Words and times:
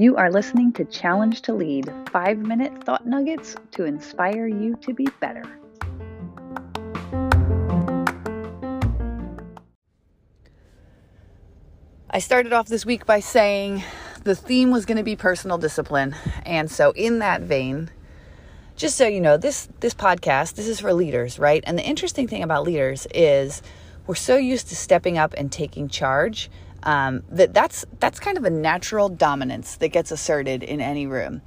You 0.00 0.14
are 0.16 0.30
listening 0.30 0.72
to 0.74 0.84
Challenge 0.84 1.42
to 1.42 1.52
Lead 1.52 1.92
five 2.12 2.38
minute 2.38 2.84
thought 2.84 3.04
nuggets 3.04 3.56
to 3.72 3.84
inspire 3.84 4.46
you 4.46 4.76
to 4.76 4.94
be 4.94 5.08
better. 5.18 5.42
I 12.08 12.20
started 12.20 12.52
off 12.52 12.68
this 12.68 12.86
week 12.86 13.04
by 13.04 13.18
saying 13.18 13.82
the 14.22 14.36
theme 14.36 14.70
was 14.70 14.86
going 14.86 14.98
to 14.98 15.02
be 15.02 15.16
personal 15.16 15.58
discipline. 15.58 16.14
And 16.46 16.70
so, 16.70 16.92
in 16.92 17.18
that 17.18 17.40
vein, 17.40 17.90
just 18.76 18.96
so 18.96 19.08
you 19.08 19.20
know, 19.20 19.36
this, 19.36 19.68
this 19.80 19.94
podcast, 19.94 20.54
this 20.54 20.68
is 20.68 20.78
for 20.78 20.92
leaders, 20.92 21.40
right? 21.40 21.64
And 21.66 21.76
the 21.76 21.82
interesting 21.82 22.28
thing 22.28 22.44
about 22.44 22.62
leaders 22.62 23.08
is 23.12 23.60
we're 24.08 24.16
so 24.16 24.36
used 24.36 24.68
to 24.70 24.74
stepping 24.74 25.18
up 25.18 25.34
and 25.36 25.52
taking 25.52 25.86
charge 25.86 26.50
um, 26.82 27.22
that 27.28 27.52
that's 27.52 27.84
that's 28.00 28.18
kind 28.18 28.38
of 28.38 28.44
a 28.44 28.50
natural 28.50 29.08
dominance 29.08 29.76
that 29.76 29.88
gets 29.88 30.10
asserted 30.10 30.62
in 30.62 30.80
any 30.80 31.06
room. 31.06 31.42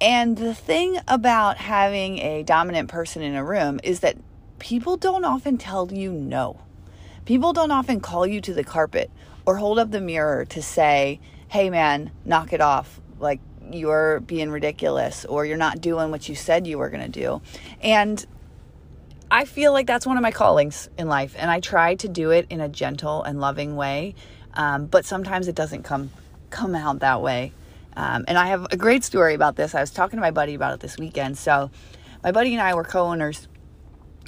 And 0.00 0.38
the 0.38 0.54
thing 0.54 0.98
about 1.06 1.58
having 1.58 2.18
a 2.18 2.42
dominant 2.42 2.88
person 2.88 3.20
in 3.22 3.34
a 3.34 3.44
room 3.44 3.80
is 3.84 4.00
that 4.00 4.16
people 4.58 4.96
don't 4.96 5.24
often 5.24 5.58
tell 5.58 5.92
you 5.92 6.10
no. 6.12 6.62
People 7.26 7.52
don't 7.52 7.70
often 7.70 8.00
call 8.00 8.26
you 8.26 8.40
to 8.40 8.54
the 8.54 8.64
carpet 8.64 9.10
or 9.44 9.56
hold 9.56 9.78
up 9.78 9.90
the 9.90 10.00
mirror 10.00 10.46
to 10.46 10.62
say, 10.62 11.20
"Hey 11.48 11.68
man, 11.68 12.10
knock 12.24 12.52
it 12.54 12.62
off." 12.62 13.00
Like 13.18 13.40
you're 13.70 14.20
being 14.20 14.50
ridiculous 14.50 15.24
or 15.26 15.44
you're 15.44 15.56
not 15.56 15.80
doing 15.80 16.10
what 16.10 16.28
you 16.28 16.34
said 16.34 16.66
you 16.66 16.78
were 16.78 16.88
going 16.88 17.12
to 17.12 17.20
do. 17.20 17.42
And 17.82 18.24
I 19.30 19.44
feel 19.44 19.72
like 19.72 19.86
that's 19.86 20.06
one 20.06 20.16
of 20.16 20.22
my 20.22 20.32
callings 20.32 20.88
in 20.98 21.08
life 21.08 21.34
and 21.38 21.50
I 21.50 21.60
try 21.60 21.94
to 21.96 22.08
do 22.08 22.30
it 22.30 22.46
in 22.50 22.60
a 22.60 22.68
gentle 22.68 23.22
and 23.22 23.40
loving 23.40 23.76
way 23.76 24.14
um, 24.54 24.86
but 24.86 25.04
sometimes 25.04 25.48
it 25.48 25.54
doesn't 25.54 25.82
come 25.82 26.10
come 26.50 26.74
out 26.74 27.00
that 27.00 27.22
way. 27.22 27.52
Um, 27.96 28.24
and 28.26 28.36
I 28.36 28.46
have 28.46 28.66
a 28.70 28.76
great 28.76 29.04
story 29.04 29.34
about 29.34 29.56
this. 29.56 29.74
I 29.74 29.80
was 29.80 29.90
talking 29.90 30.16
to 30.16 30.20
my 30.20 30.30
buddy 30.30 30.54
about 30.54 30.74
it 30.74 30.80
this 30.80 30.98
weekend. 30.98 31.38
So 31.38 31.70
my 32.24 32.32
buddy 32.32 32.52
and 32.52 32.62
I 32.62 32.74
were 32.74 32.84
co-owners 32.84 33.48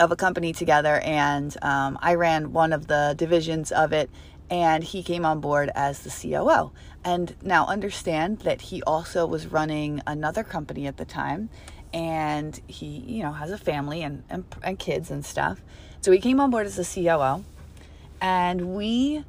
of 0.00 0.12
a 0.12 0.16
company 0.16 0.52
together, 0.52 1.00
and 1.00 1.56
um, 1.62 1.98
I 2.00 2.14
ran 2.14 2.52
one 2.52 2.72
of 2.72 2.86
the 2.86 3.14
divisions 3.16 3.72
of 3.72 3.92
it, 3.92 4.10
and 4.50 4.84
he 4.84 5.02
came 5.02 5.24
on 5.24 5.40
board 5.40 5.70
as 5.74 6.00
the 6.00 6.10
COO. 6.10 6.72
And 7.04 7.34
now 7.42 7.66
understand 7.66 8.40
that 8.40 8.60
he 8.60 8.82
also 8.82 9.26
was 9.26 9.46
running 9.46 10.02
another 10.06 10.44
company 10.44 10.86
at 10.86 10.96
the 10.96 11.04
time, 11.04 11.50
and 11.92 12.60
he, 12.66 12.86
you 12.86 13.22
know, 13.22 13.32
has 13.32 13.50
a 13.50 13.58
family 13.58 14.02
and, 14.02 14.24
and, 14.28 14.44
and 14.62 14.78
kids 14.78 15.10
and 15.10 15.24
stuff. 15.24 15.60
So 16.00 16.12
he 16.12 16.20
came 16.20 16.40
on 16.40 16.50
board 16.50 16.66
as 16.66 16.76
the 16.76 16.84
COO, 16.84 17.44
and 18.20 18.74
we 18.74 19.24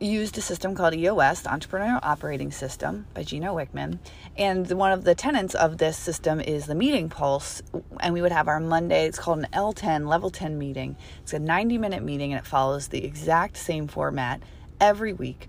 used 0.00 0.38
a 0.38 0.40
system 0.40 0.74
called 0.74 0.94
EOS, 0.94 1.40
the 1.40 1.48
Entrepreneurial 1.48 1.98
Operating 2.02 2.52
System 2.52 3.06
by 3.14 3.24
Gino 3.24 3.54
Wickman. 3.56 3.98
And 4.36 4.70
one 4.70 4.92
of 4.92 5.04
the 5.04 5.14
tenets 5.14 5.54
of 5.54 5.78
this 5.78 5.96
system 5.96 6.40
is 6.40 6.66
the 6.66 6.74
meeting 6.74 7.08
pulse. 7.08 7.62
And 8.00 8.14
we 8.14 8.22
would 8.22 8.32
have 8.32 8.48
our 8.48 8.60
Monday, 8.60 9.06
it's 9.06 9.18
called 9.18 9.40
an 9.40 9.48
L10, 9.52 10.06
level 10.06 10.30
10 10.30 10.56
meeting. 10.56 10.96
It's 11.22 11.32
a 11.32 11.38
90 11.38 11.78
minute 11.78 12.02
meeting 12.02 12.32
and 12.32 12.38
it 12.38 12.46
follows 12.46 12.88
the 12.88 13.04
exact 13.04 13.56
same 13.56 13.88
format 13.88 14.40
every 14.80 15.12
week. 15.12 15.48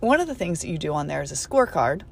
One 0.00 0.20
of 0.20 0.26
the 0.26 0.34
things 0.34 0.60
that 0.62 0.68
you 0.68 0.78
do 0.78 0.92
on 0.94 1.06
there 1.06 1.22
is 1.22 1.30
a 1.30 1.36
scorecard, 1.36 2.02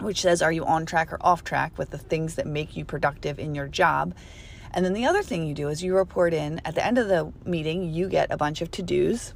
which 0.00 0.22
says, 0.22 0.42
Are 0.42 0.52
you 0.52 0.64
on 0.64 0.86
track 0.86 1.12
or 1.12 1.18
off 1.20 1.44
track 1.44 1.76
with 1.78 1.90
the 1.90 1.98
things 1.98 2.34
that 2.36 2.46
make 2.46 2.76
you 2.76 2.84
productive 2.84 3.38
in 3.38 3.54
your 3.54 3.68
job? 3.68 4.14
And 4.72 4.84
then 4.84 4.92
the 4.92 5.06
other 5.06 5.22
thing 5.22 5.46
you 5.46 5.54
do 5.54 5.68
is 5.68 5.82
you 5.82 5.96
report 5.96 6.34
in 6.34 6.60
at 6.64 6.74
the 6.74 6.84
end 6.84 6.98
of 6.98 7.08
the 7.08 7.32
meeting, 7.44 7.92
you 7.92 8.08
get 8.08 8.32
a 8.32 8.36
bunch 8.36 8.60
of 8.60 8.70
to 8.72 8.82
dos 8.82 9.34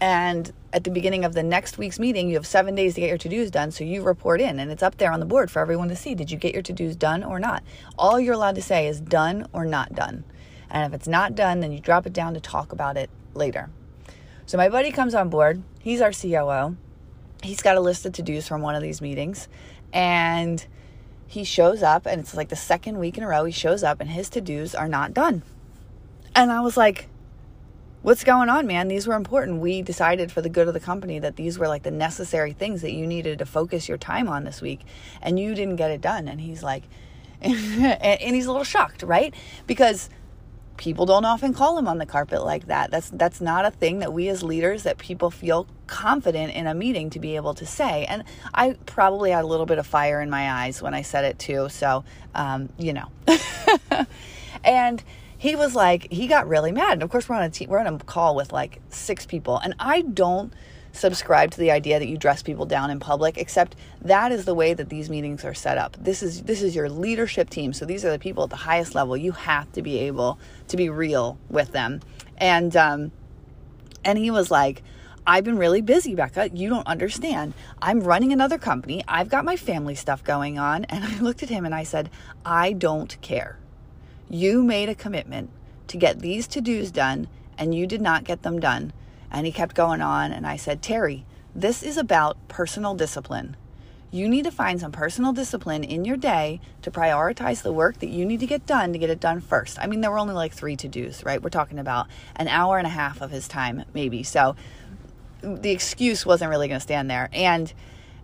and 0.00 0.52
at 0.72 0.84
the 0.84 0.90
beginning 0.90 1.24
of 1.24 1.34
the 1.34 1.42
next 1.42 1.78
week's 1.78 1.98
meeting, 1.98 2.28
you 2.28 2.36
have 2.36 2.46
seven 2.46 2.74
days 2.74 2.94
to 2.94 3.00
get 3.00 3.08
your 3.08 3.18
to 3.18 3.28
dos 3.28 3.50
done. 3.50 3.70
So 3.70 3.84
you 3.84 4.02
report 4.02 4.40
in, 4.40 4.60
and 4.60 4.70
it's 4.70 4.82
up 4.82 4.96
there 4.98 5.10
on 5.10 5.20
the 5.20 5.26
board 5.26 5.50
for 5.50 5.60
everyone 5.60 5.88
to 5.88 5.96
see. 5.96 6.14
Did 6.14 6.30
you 6.30 6.38
get 6.38 6.54
your 6.54 6.62
to 6.62 6.72
dos 6.72 6.94
done 6.94 7.24
or 7.24 7.40
not? 7.40 7.64
All 7.98 8.20
you're 8.20 8.34
allowed 8.34 8.54
to 8.56 8.62
say 8.62 8.86
is 8.86 9.00
done 9.00 9.46
or 9.52 9.64
not 9.64 9.94
done. 9.94 10.24
And 10.70 10.92
if 10.92 10.96
it's 10.96 11.08
not 11.08 11.34
done, 11.34 11.60
then 11.60 11.72
you 11.72 11.80
drop 11.80 12.06
it 12.06 12.12
down 12.12 12.34
to 12.34 12.40
talk 12.40 12.72
about 12.72 12.96
it 12.96 13.10
later. 13.34 13.70
So 14.46 14.56
my 14.56 14.68
buddy 14.68 14.92
comes 14.92 15.14
on 15.14 15.30
board. 15.30 15.62
He's 15.80 16.00
our 16.00 16.12
COO. 16.12 16.76
He's 17.42 17.62
got 17.62 17.76
a 17.76 17.80
list 17.80 18.04
of 18.06 18.12
to 18.14 18.22
dos 18.22 18.48
from 18.48 18.62
one 18.62 18.74
of 18.74 18.82
these 18.82 19.00
meetings. 19.00 19.48
And 19.92 20.64
he 21.26 21.44
shows 21.44 21.82
up, 21.82 22.06
and 22.06 22.20
it's 22.20 22.34
like 22.34 22.48
the 22.48 22.56
second 22.56 22.98
week 22.98 23.18
in 23.18 23.24
a 23.24 23.28
row 23.28 23.44
he 23.44 23.52
shows 23.52 23.82
up, 23.82 24.00
and 24.00 24.10
his 24.10 24.28
to 24.30 24.40
dos 24.40 24.74
are 24.74 24.88
not 24.88 25.12
done. 25.14 25.42
And 26.34 26.50
I 26.50 26.60
was 26.60 26.76
like, 26.76 27.08
what's 28.02 28.24
going 28.24 28.48
on, 28.48 28.66
man? 28.66 28.88
These 28.88 29.06
were 29.06 29.14
important. 29.14 29.60
We 29.60 29.82
decided 29.82 30.32
for 30.32 30.40
the 30.40 30.48
good 30.48 30.68
of 30.68 30.74
the 30.74 30.80
company 30.80 31.18
that 31.18 31.36
these 31.36 31.58
were 31.58 31.68
like 31.68 31.82
the 31.82 31.90
necessary 31.90 32.52
things 32.52 32.80
that 32.82 32.92
you 32.92 33.06
needed 33.06 33.38
to 33.40 33.46
focus 33.46 33.88
your 33.88 33.98
time 33.98 34.28
on 34.28 34.44
this 34.44 34.62
week, 34.62 34.80
and 35.20 35.38
you 35.38 35.54
didn't 35.54 35.76
get 35.76 35.90
it 35.90 36.00
done. 36.00 36.28
And 36.28 36.40
he's 36.40 36.62
like, 36.62 36.84
and 37.40 38.34
he's 38.34 38.46
a 38.46 38.50
little 38.50 38.64
shocked, 38.64 39.02
right? 39.02 39.34
Because 39.66 40.08
people 40.78 41.04
don't 41.04 41.24
often 41.24 41.52
call 41.52 41.76
him 41.76 41.86
on 41.86 41.98
the 41.98 42.06
carpet 42.06 42.42
like 42.44 42.68
that. 42.68 42.90
That's 42.90 43.10
that's 43.10 43.40
not 43.40 43.66
a 43.66 43.70
thing 43.70 43.98
that 43.98 44.12
we 44.12 44.28
as 44.28 44.42
leaders 44.42 44.84
that 44.84 44.96
people 44.96 45.30
feel 45.30 45.66
confident 45.86 46.54
in 46.54 46.66
a 46.66 46.74
meeting 46.74 47.10
to 47.10 47.20
be 47.20 47.36
able 47.36 47.54
to 47.54 47.66
say. 47.66 48.06
And 48.06 48.24
I 48.54 48.76
probably 48.86 49.30
had 49.32 49.44
a 49.44 49.46
little 49.46 49.66
bit 49.66 49.78
of 49.78 49.86
fire 49.86 50.20
in 50.20 50.30
my 50.30 50.50
eyes 50.50 50.80
when 50.80 50.94
I 50.94 51.02
said 51.02 51.24
it 51.24 51.38
too. 51.38 51.68
So 51.68 52.04
um, 52.34 52.70
you 52.78 52.94
know, 52.94 53.08
and 54.64 55.02
he 55.36 55.54
was 55.54 55.74
like, 55.74 56.10
he 56.10 56.26
got 56.26 56.48
really 56.48 56.72
mad. 56.72 56.94
And 56.94 57.02
of 57.02 57.10
course, 57.10 57.28
we're 57.28 57.36
on 57.36 57.42
a 57.42 57.50
team, 57.50 57.68
we're 57.68 57.78
on 57.78 57.86
a 57.86 57.98
call 57.98 58.34
with 58.34 58.52
like 58.52 58.80
six 58.88 59.26
people, 59.26 59.58
and 59.58 59.74
I 59.78 60.02
don't 60.02 60.52
subscribe 60.92 61.50
to 61.50 61.60
the 61.60 61.70
idea 61.70 61.98
that 61.98 62.08
you 62.08 62.16
dress 62.16 62.42
people 62.42 62.66
down 62.66 62.90
in 62.90 62.98
public 62.98 63.36
except 63.38 63.76
that 64.02 64.32
is 64.32 64.44
the 64.44 64.54
way 64.54 64.74
that 64.74 64.88
these 64.88 65.08
meetings 65.10 65.44
are 65.44 65.54
set 65.54 65.78
up 65.78 65.96
this 66.00 66.22
is 66.22 66.42
this 66.42 66.62
is 66.62 66.74
your 66.74 66.88
leadership 66.88 67.50
team 67.50 67.72
so 67.72 67.84
these 67.84 68.04
are 68.04 68.10
the 68.10 68.18
people 68.18 68.44
at 68.44 68.50
the 68.50 68.56
highest 68.56 68.94
level 68.94 69.16
you 69.16 69.32
have 69.32 69.70
to 69.72 69.82
be 69.82 69.98
able 69.98 70.38
to 70.66 70.76
be 70.76 70.88
real 70.88 71.38
with 71.50 71.72
them 71.72 72.00
and 72.38 72.76
um 72.76 73.12
and 74.04 74.18
he 74.18 74.30
was 74.30 74.50
like 74.50 74.82
I've 75.30 75.44
been 75.44 75.58
really 75.58 75.82
busy, 75.82 76.14
Becca. 76.14 76.48
You 76.54 76.70
don't 76.70 76.86
understand. 76.86 77.52
I'm 77.82 78.00
running 78.00 78.32
another 78.32 78.56
company. 78.56 79.04
I've 79.06 79.28
got 79.28 79.44
my 79.44 79.56
family 79.56 79.94
stuff 79.94 80.24
going 80.24 80.58
on. 80.58 80.86
And 80.86 81.04
I 81.04 81.18
looked 81.20 81.42
at 81.42 81.50
him 81.50 81.66
and 81.66 81.74
I 81.74 81.82
said, 81.82 82.08
I 82.46 82.72
don't 82.72 83.20
care. 83.20 83.58
You 84.30 84.62
made 84.62 84.88
a 84.88 84.94
commitment 84.94 85.50
to 85.88 85.98
get 85.98 86.20
these 86.20 86.46
to 86.48 86.62
dos 86.62 86.90
done, 86.90 87.28
and 87.58 87.74
you 87.74 87.86
did 87.86 88.00
not 88.00 88.24
get 88.24 88.42
them 88.42 88.58
done. 88.58 88.94
And 89.30 89.46
he 89.46 89.52
kept 89.52 89.74
going 89.74 90.00
on, 90.00 90.32
and 90.32 90.46
I 90.46 90.56
said, 90.56 90.82
Terry, 90.82 91.24
this 91.54 91.82
is 91.82 91.96
about 91.96 92.36
personal 92.48 92.94
discipline. 92.94 93.56
You 94.10 94.28
need 94.28 94.44
to 94.44 94.50
find 94.50 94.80
some 94.80 94.90
personal 94.90 95.32
discipline 95.32 95.84
in 95.84 96.06
your 96.06 96.16
day 96.16 96.60
to 96.80 96.90
prioritize 96.90 97.62
the 97.62 97.72
work 97.72 97.98
that 97.98 98.08
you 98.08 98.24
need 98.24 98.40
to 98.40 98.46
get 98.46 98.64
done 98.64 98.94
to 98.94 98.98
get 98.98 99.10
it 99.10 99.20
done 99.20 99.40
first. 99.40 99.78
I 99.78 99.86
mean, 99.86 100.00
there 100.00 100.10
were 100.10 100.18
only 100.18 100.34
like 100.34 100.52
three 100.52 100.76
to 100.76 100.88
dos, 100.88 101.24
right? 101.24 101.42
We're 101.42 101.50
talking 101.50 101.78
about 101.78 102.06
an 102.36 102.48
hour 102.48 102.78
and 102.78 102.86
a 102.86 102.90
half 102.90 103.20
of 103.20 103.30
his 103.30 103.48
time, 103.48 103.84
maybe. 103.92 104.22
So 104.22 104.56
the 105.42 105.70
excuse 105.70 106.24
wasn't 106.24 106.50
really 106.50 106.68
going 106.68 106.78
to 106.78 106.82
stand 106.82 107.10
there. 107.10 107.28
And, 107.34 107.70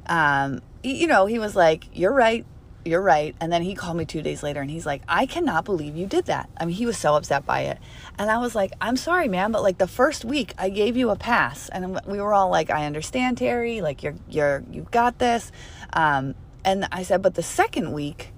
um, 0.06 0.62
you 0.82 1.06
know, 1.06 1.26
he 1.26 1.38
was 1.38 1.54
like, 1.54 1.84
You're 1.92 2.14
right 2.14 2.46
you're 2.84 3.02
right. 3.02 3.34
And 3.40 3.52
then 3.52 3.62
he 3.62 3.74
called 3.74 3.96
me 3.96 4.04
two 4.04 4.22
days 4.22 4.42
later 4.42 4.60
and 4.60 4.70
he's 4.70 4.86
like, 4.86 5.02
I 5.08 5.26
cannot 5.26 5.64
believe 5.64 5.96
you 5.96 6.06
did 6.06 6.26
that. 6.26 6.50
I 6.56 6.64
mean, 6.64 6.74
he 6.74 6.86
was 6.86 6.98
so 6.98 7.14
upset 7.14 7.46
by 7.46 7.62
it. 7.62 7.78
And 8.18 8.30
I 8.30 8.38
was 8.38 8.54
like, 8.54 8.72
I'm 8.80 8.96
sorry, 8.96 9.28
man, 9.28 9.52
but 9.52 9.62
like 9.62 9.78
the 9.78 9.86
first 9.86 10.24
week 10.24 10.54
I 10.58 10.68
gave 10.68 10.96
you 10.96 11.10
a 11.10 11.16
pass. 11.16 11.68
And 11.68 12.00
we 12.06 12.20
were 12.20 12.34
all 12.34 12.50
like, 12.50 12.70
I 12.70 12.86
understand, 12.86 13.38
Terry. 13.38 13.80
Like, 13.80 14.02
you're, 14.02 14.16
you're, 14.28 14.64
you've 14.70 14.90
got 14.90 15.18
this. 15.18 15.50
Um, 15.92 16.34
and 16.64 16.86
I 16.92 17.02
said, 17.02 17.22
but 17.22 17.34
the 17.34 17.42
second 17.42 17.92
week, 17.92 18.32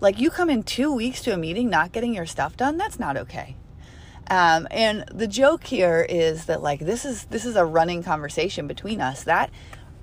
like 0.00 0.18
you 0.18 0.30
come 0.30 0.50
in 0.50 0.62
two 0.62 0.92
weeks 0.92 1.22
to 1.22 1.32
a 1.32 1.36
meeting 1.36 1.70
not 1.70 1.92
getting 1.92 2.14
your 2.14 2.26
stuff 2.26 2.56
done, 2.56 2.76
that's 2.76 2.98
not 2.98 3.16
okay. 3.16 3.56
Um, 4.30 4.68
and 4.70 5.04
the 5.12 5.26
joke 5.26 5.64
here 5.64 6.06
is 6.08 6.46
that 6.46 6.62
like 6.62 6.80
this 6.80 7.06
is 7.06 7.24
this 7.24 7.46
is 7.46 7.56
a 7.56 7.64
running 7.64 8.02
conversation 8.02 8.66
between 8.66 9.00
us 9.00 9.24
that 9.24 9.50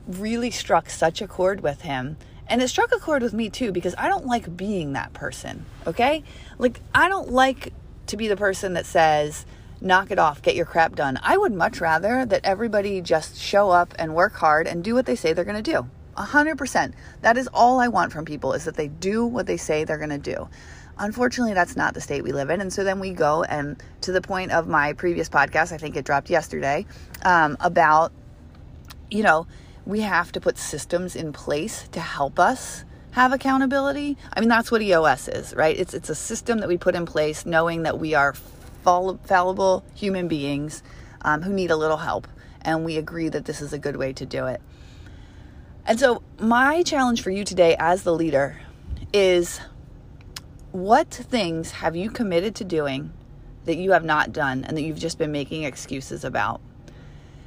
really 0.07 0.49
struck 0.49 0.89
such 0.89 1.21
a 1.21 1.27
chord 1.27 1.61
with 1.61 1.81
him 1.81 2.17
and 2.47 2.61
it 2.61 2.67
struck 2.67 2.91
a 2.91 2.99
chord 2.99 3.23
with 3.23 3.33
me 3.33 3.49
too 3.49 3.71
because 3.71 3.95
I 3.97 4.07
don't 4.07 4.25
like 4.25 4.55
being 4.55 4.93
that 4.93 5.13
person, 5.13 5.65
okay? 5.87 6.23
Like, 6.57 6.79
I 6.93 7.09
don't 7.09 7.31
like 7.31 7.73
to 8.07 8.17
be 8.17 8.27
the 8.27 8.37
person 8.37 8.73
that 8.73 8.85
says, 8.85 9.45
knock 9.81 10.11
it 10.11 10.19
off, 10.19 10.41
get 10.41 10.55
your 10.55 10.65
crap 10.65 10.95
done. 10.95 11.19
I 11.23 11.37
would 11.37 11.53
much 11.53 11.81
rather 11.81 12.25
that 12.25 12.41
everybody 12.43 13.01
just 13.01 13.37
show 13.37 13.71
up 13.71 13.93
and 13.97 14.15
work 14.15 14.33
hard 14.33 14.67
and 14.67 14.83
do 14.83 14.93
what 14.93 15.05
they 15.05 15.15
say 15.15 15.33
they're 15.33 15.45
going 15.45 15.61
to 15.61 15.71
do. 15.71 15.89
100%. 16.17 16.93
That 17.21 17.37
is 17.37 17.47
all 17.53 17.79
I 17.79 17.87
want 17.87 18.11
from 18.11 18.25
people 18.25 18.53
is 18.53 18.65
that 18.65 18.75
they 18.75 18.87
do 18.87 19.25
what 19.25 19.47
they 19.47 19.57
say 19.57 19.83
they're 19.83 19.97
going 19.97 20.09
to 20.09 20.17
do. 20.17 20.47
Unfortunately, 20.97 21.53
that's 21.53 21.75
not 21.75 21.93
the 21.93 21.99
state 21.99 22.23
we 22.23 22.31
live 22.31 22.49
in. 22.49 22.61
And 22.61 22.71
so 22.71 22.83
then 22.85 22.99
we 22.99 23.11
go 23.11 23.43
and 23.43 23.81
to 24.01 24.13
the 24.13 24.21
point 24.21 24.51
of 24.51 24.67
my 24.67 24.93
previous 24.93 25.27
podcast, 25.27 25.73
I 25.73 25.77
think 25.77 25.97
it 25.97 26.05
dropped 26.05 26.29
yesterday, 26.29 26.85
um, 27.23 27.57
about, 27.59 28.13
you 29.11 29.23
know, 29.23 29.45
we 29.85 30.01
have 30.01 30.31
to 30.31 30.41
put 30.41 30.57
systems 30.57 31.15
in 31.15 31.31
place 31.31 31.87
to 31.89 31.99
help 31.99 32.39
us 32.39 32.83
have 33.11 33.31
accountability. 33.31 34.17
I 34.33 34.39
mean, 34.39 34.49
that's 34.49 34.71
what 34.71 34.81
EOS 34.81 35.27
is, 35.27 35.53
right? 35.55 35.77
It's 35.77 35.93
it's 35.93 36.09
a 36.09 36.15
system 36.15 36.59
that 36.59 36.67
we 36.67 36.77
put 36.77 36.95
in 36.95 37.05
place 37.05 37.45
knowing 37.45 37.83
that 37.83 37.99
we 37.99 38.13
are 38.13 38.33
fall- 38.83 39.19
fallible 39.23 39.85
human 39.93 40.27
beings 40.27 40.83
um, 41.21 41.41
who 41.41 41.53
need 41.53 41.71
a 41.71 41.77
little 41.77 41.97
help. 41.97 42.27
And 42.61 42.83
we 42.83 42.97
agree 42.97 43.29
that 43.29 43.45
this 43.45 43.61
is 43.61 43.73
a 43.73 43.79
good 43.79 43.95
way 43.95 44.11
to 44.13 44.25
do 44.25 44.47
it. 44.47 44.59
And 45.85 45.99
so, 45.99 46.23
my 46.39 46.81
challenge 46.81 47.21
for 47.21 47.29
you 47.29 47.43
today 47.43 47.75
as 47.77 48.03
the 48.03 48.13
leader 48.13 48.59
is 49.13 49.61
what 50.71 51.09
things 51.09 51.71
have 51.71 51.95
you 51.95 52.09
committed 52.09 52.55
to 52.55 52.63
doing 52.63 53.13
that 53.65 53.77
you 53.77 53.91
have 53.91 54.03
not 54.03 54.33
done 54.33 54.65
and 54.65 54.75
that 54.75 54.81
you've 54.81 54.99
just 54.99 55.17
been 55.17 55.31
making 55.31 55.63
excuses 55.63 56.23
about? 56.23 56.59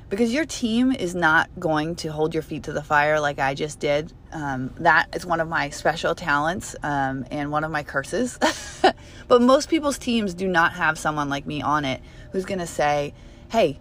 Because 0.08 0.32
your 0.32 0.46
team 0.46 0.92
is 0.92 1.14
not 1.14 1.50
going 1.58 1.96
to 1.96 2.08
hold 2.10 2.32
your 2.32 2.42
feet 2.42 2.62
to 2.64 2.72
the 2.72 2.82
fire 2.82 3.20
like 3.20 3.38
I 3.38 3.54
just 3.54 3.78
did. 3.78 4.12
Um, 4.32 4.72
that 4.78 5.14
is 5.14 5.26
one 5.26 5.40
of 5.40 5.48
my 5.48 5.68
special 5.68 6.14
talents 6.14 6.74
um, 6.82 7.26
and 7.30 7.52
one 7.52 7.62
of 7.62 7.70
my 7.70 7.82
curses. 7.82 8.38
but 9.28 9.42
most 9.42 9.68
people's 9.68 9.98
teams 9.98 10.32
do 10.32 10.48
not 10.48 10.72
have 10.72 10.98
someone 10.98 11.28
like 11.28 11.46
me 11.46 11.60
on 11.60 11.84
it 11.84 12.00
who's 12.32 12.46
going 12.46 12.58
to 12.58 12.66
say, 12.66 13.12
hey, 13.50 13.78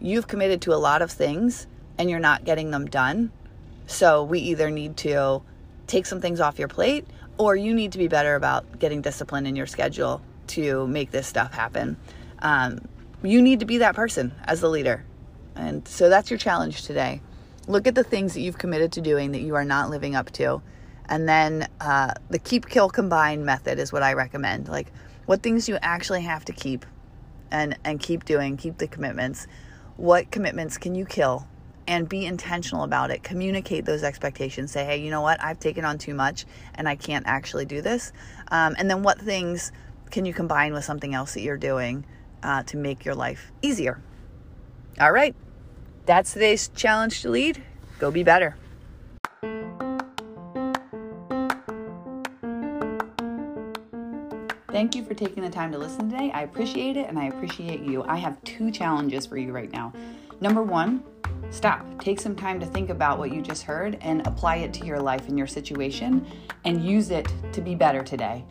you've 0.00 0.26
committed 0.26 0.62
to 0.62 0.72
a 0.72 0.76
lot 0.76 1.02
of 1.02 1.10
things 1.10 1.66
and 1.98 2.08
you're 2.08 2.20
not 2.20 2.44
getting 2.44 2.70
them 2.70 2.86
done. 2.86 3.30
So 3.86 4.24
we 4.24 4.40
either 4.40 4.70
need 4.70 4.96
to 4.98 5.42
take 5.86 6.06
some 6.06 6.22
things 6.22 6.40
off 6.40 6.58
your 6.58 6.68
plate 6.68 7.06
or 7.36 7.54
you 7.54 7.74
need 7.74 7.92
to 7.92 7.98
be 7.98 8.08
better 8.08 8.34
about 8.34 8.78
getting 8.78 9.02
discipline 9.02 9.46
in 9.46 9.56
your 9.56 9.66
schedule 9.66 10.22
to 10.48 10.86
make 10.86 11.10
this 11.10 11.26
stuff 11.26 11.52
happen. 11.52 11.98
Um, 12.40 12.80
you 13.22 13.42
need 13.42 13.60
to 13.60 13.66
be 13.66 13.78
that 13.78 13.94
person 13.94 14.32
as 14.44 14.60
the 14.60 14.68
leader. 14.68 15.04
And 15.56 15.86
so 15.88 16.08
that's 16.08 16.30
your 16.30 16.38
challenge 16.38 16.82
today. 16.82 17.20
Look 17.66 17.86
at 17.86 17.94
the 17.94 18.04
things 18.04 18.34
that 18.34 18.40
you've 18.40 18.58
committed 18.58 18.92
to 18.92 19.00
doing 19.00 19.32
that 19.32 19.40
you 19.40 19.54
are 19.54 19.64
not 19.64 19.90
living 19.90 20.14
up 20.14 20.30
to. 20.32 20.62
And 21.08 21.28
then 21.28 21.68
uh, 21.80 22.14
the 22.30 22.38
keep, 22.38 22.68
kill, 22.68 22.88
combine 22.88 23.44
method 23.44 23.78
is 23.78 23.92
what 23.92 24.02
I 24.02 24.12
recommend. 24.12 24.68
Like, 24.68 24.92
what 25.26 25.42
things 25.42 25.68
you 25.68 25.78
actually 25.82 26.22
have 26.22 26.44
to 26.44 26.52
keep 26.52 26.86
and, 27.50 27.78
and 27.84 27.98
keep 28.00 28.24
doing, 28.24 28.56
keep 28.56 28.78
the 28.78 28.86
commitments. 28.86 29.46
What 29.96 30.30
commitments 30.30 30.78
can 30.78 30.94
you 30.94 31.04
kill? 31.04 31.46
and 31.88 32.08
be 32.08 32.26
intentional 32.26 32.82
about 32.82 33.10
it. 33.10 33.22
Communicate 33.22 33.84
those 33.84 34.02
expectations. 34.02 34.72
Say, 34.72 34.84
hey, 34.84 34.96
you 34.96 35.10
know 35.10 35.20
what? 35.20 35.42
I've 35.42 35.60
taken 35.60 35.84
on 35.84 35.98
too 35.98 36.14
much 36.14 36.44
and 36.74 36.88
I 36.88 36.96
can't 36.96 37.26
actually 37.26 37.64
do 37.64 37.80
this. 37.80 38.12
Um, 38.48 38.74
and 38.78 38.90
then 38.90 39.02
what 39.02 39.20
things 39.20 39.72
can 40.10 40.24
you 40.24 40.34
combine 40.34 40.72
with 40.72 40.84
something 40.84 41.14
else 41.14 41.34
that 41.34 41.42
you're 41.42 41.56
doing 41.56 42.04
uh, 42.42 42.62
to 42.64 42.76
make 42.76 43.04
your 43.04 43.14
life 43.14 43.52
easier? 43.62 44.02
All 45.00 45.12
right. 45.12 45.34
That's 46.06 46.32
today's 46.32 46.68
challenge 46.68 47.22
to 47.22 47.30
lead. 47.30 47.64
Go 47.98 48.12
be 48.12 48.22
better. 48.22 48.54
Thank 54.68 54.94
you 54.94 55.04
for 55.04 55.14
taking 55.14 55.42
the 55.42 55.50
time 55.50 55.72
to 55.72 55.78
listen 55.78 56.08
today. 56.08 56.30
I 56.32 56.42
appreciate 56.42 56.96
it 56.96 57.08
and 57.08 57.18
I 57.18 57.24
appreciate 57.24 57.80
you. 57.80 58.04
I 58.04 58.16
have 58.18 58.42
two 58.44 58.70
challenges 58.70 59.26
for 59.26 59.36
you 59.36 59.50
right 59.50 59.72
now. 59.72 59.92
Number 60.40 60.62
one, 60.62 61.02
stop. 61.50 61.84
Take 62.00 62.20
some 62.20 62.36
time 62.36 62.60
to 62.60 62.66
think 62.66 62.90
about 62.90 63.18
what 63.18 63.32
you 63.32 63.42
just 63.42 63.64
heard 63.64 63.98
and 64.00 64.24
apply 64.28 64.56
it 64.56 64.72
to 64.74 64.86
your 64.86 65.00
life 65.00 65.26
and 65.26 65.36
your 65.36 65.48
situation 65.48 66.24
and 66.64 66.84
use 66.84 67.10
it 67.10 67.26
to 67.52 67.60
be 67.60 67.74
better 67.74 68.02
today. 68.02 68.44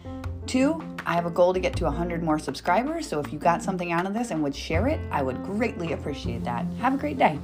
Two, 0.48 0.82
I 1.06 1.14
have 1.14 1.26
a 1.26 1.32
goal 1.32 1.54
to 1.54 1.60
get 1.60 1.76
to 1.78 1.86
100 1.86 2.24
more 2.24 2.40
subscribers. 2.40 3.08
So 3.08 3.20
if 3.20 3.34
you 3.34 3.40
got 3.40 3.64
something 3.64 3.92
out 3.92 4.06
of 4.06 4.14
this 4.14 4.32
and 4.32 4.44
would 4.44 4.56
share 4.56 4.88
it, 4.88 5.00
I 5.12 5.24
would 5.24 5.44
greatly 5.44 5.94
appreciate 5.94 6.44
that. 6.44 6.66
Have 6.80 6.94
a 6.94 6.98
great 6.98 7.18
day. 7.18 7.40